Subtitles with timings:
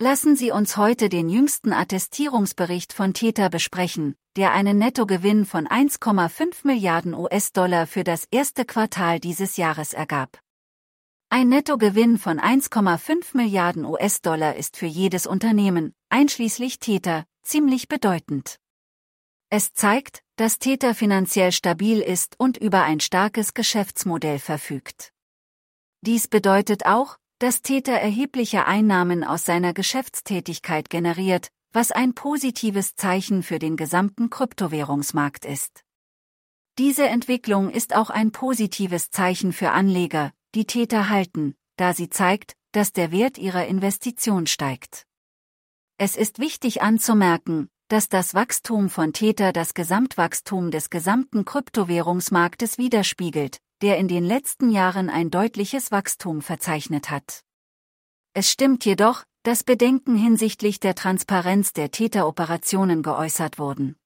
[0.00, 6.66] Lassen Sie uns heute den jüngsten Attestierungsbericht von Theta besprechen, der einen Nettogewinn von 1,5
[6.66, 10.40] Milliarden US-Dollar für das erste Quartal dieses Jahres ergab.
[11.28, 18.58] Ein Nettogewinn von 1,5 Milliarden US-Dollar ist für jedes Unternehmen, einschließlich Theta, ziemlich bedeutend.
[19.48, 25.12] Es zeigt, dass Theta finanziell stabil ist und über ein starkes Geschäftsmodell verfügt.
[26.00, 33.42] Dies bedeutet auch, dass Theta erhebliche Einnahmen aus seiner Geschäftstätigkeit generiert, was ein positives Zeichen
[33.42, 35.84] für den gesamten Kryptowährungsmarkt ist.
[36.78, 42.54] Diese Entwicklung ist auch ein positives Zeichen für Anleger, die Theta halten, da sie zeigt,
[42.72, 45.04] dass der Wert ihrer Investition steigt.
[45.98, 53.58] Es ist wichtig anzumerken, dass das Wachstum von Tether das Gesamtwachstum des gesamten Kryptowährungsmarktes widerspiegelt,
[53.84, 57.42] der in den letzten Jahren ein deutliches Wachstum verzeichnet hat.
[58.32, 63.96] Es stimmt jedoch, dass Bedenken hinsichtlich der Transparenz der Tether-Operationen geäußert wurden.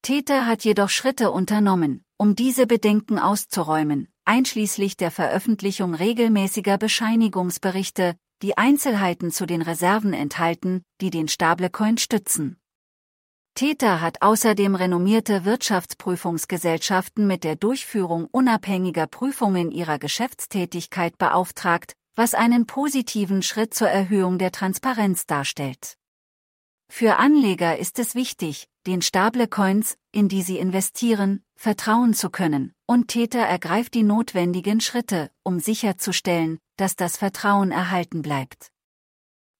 [0.00, 8.56] Tether hat jedoch Schritte unternommen, um diese Bedenken auszuräumen, einschließlich der Veröffentlichung regelmäßiger Bescheinigungsberichte, die
[8.56, 12.58] Einzelheiten zu den Reserven enthalten, die den Stablecoin stützen.
[13.58, 22.66] Theta hat außerdem renommierte Wirtschaftsprüfungsgesellschaften mit der Durchführung unabhängiger Prüfungen ihrer Geschäftstätigkeit beauftragt, was einen
[22.66, 25.96] positiven Schritt zur Erhöhung der Transparenz darstellt.
[26.88, 33.08] Für Anleger ist es wichtig, den Stablecoins, in die sie investieren, vertrauen zu können, und
[33.08, 38.70] Theta ergreift die notwendigen Schritte, um sicherzustellen, dass das Vertrauen erhalten bleibt.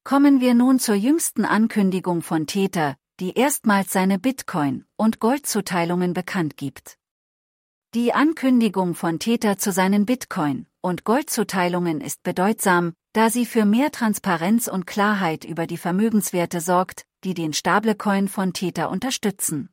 [0.04, 6.56] Kommen wir nun zur jüngsten Ankündigung von Theta, die erstmals seine Bitcoin- und Goldzuteilungen bekannt
[6.56, 6.98] gibt.
[7.94, 13.90] Die Ankündigung von Tether zu seinen Bitcoin- und Goldzuteilungen ist bedeutsam, da sie für mehr
[13.90, 19.70] Transparenz und Klarheit über die Vermögenswerte sorgt, die den Stablecoin von Tether unterstützen.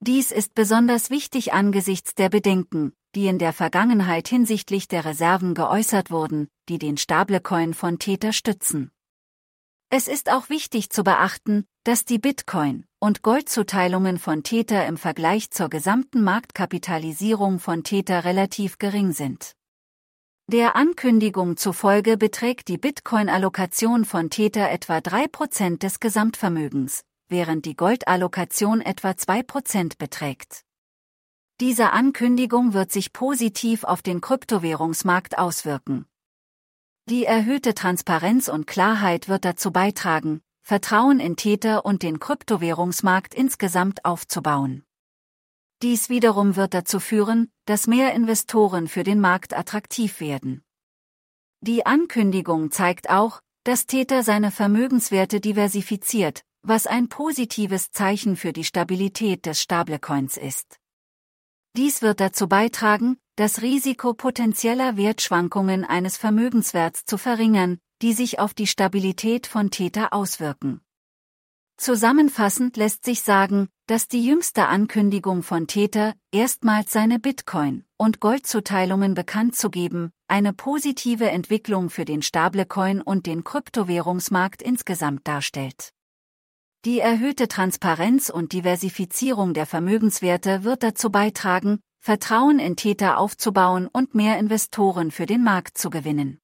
[0.00, 6.10] Dies ist besonders wichtig angesichts der Bedenken, die in der Vergangenheit hinsichtlich der Reserven geäußert
[6.10, 8.92] wurden, die den Stablecoin von Tether stützen.
[9.90, 15.52] Es ist auch wichtig zu beachten, dass die Bitcoin- und Goldzuteilungen von Tether im Vergleich
[15.52, 19.52] zur gesamten Marktkapitalisierung von Tether relativ gering sind.
[20.48, 28.80] Der Ankündigung zufolge beträgt die Bitcoin-Allokation von Tether etwa 3% des Gesamtvermögens, während die Goldallokation
[28.80, 30.64] etwa 2% beträgt.
[31.60, 36.06] Diese Ankündigung wird sich positiv auf den Kryptowährungsmarkt auswirken.
[37.08, 44.04] Die erhöhte Transparenz und Klarheit wird dazu beitragen, Vertrauen in Täter und den Kryptowährungsmarkt insgesamt
[44.04, 44.82] aufzubauen.
[45.80, 50.64] Dies wiederum wird dazu führen, dass mehr Investoren für den Markt attraktiv werden.
[51.60, 58.64] Die Ankündigung zeigt auch, dass Täter seine Vermögenswerte diversifiziert, was ein positives Zeichen für die
[58.64, 60.80] Stabilität des Stablecoins ist.
[61.76, 68.54] Dies wird dazu beitragen, das Risiko potenzieller Wertschwankungen eines Vermögenswerts zu verringern, die sich auf
[68.54, 70.80] die Stabilität von Täter auswirken.
[71.78, 79.14] Zusammenfassend lässt sich sagen, dass die jüngste Ankündigung von Täter, erstmals seine Bitcoin- und Goldzuteilungen
[79.14, 85.92] bekannt zu geben, eine positive Entwicklung für den Stablecoin und den Kryptowährungsmarkt insgesamt darstellt.
[86.86, 94.14] Die erhöhte Transparenz und Diversifizierung der Vermögenswerte wird dazu beitragen, Vertrauen in Täter aufzubauen und
[94.14, 96.38] mehr Investoren für den Markt zu gewinnen.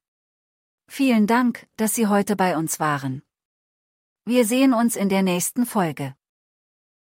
[0.94, 3.22] Vielen Dank, dass Sie heute bei uns waren.
[4.26, 6.14] Wir sehen uns in der nächsten Folge.